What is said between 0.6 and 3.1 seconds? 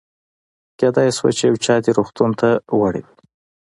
کېدای شوه چې یو چا دې روغتون ته وړی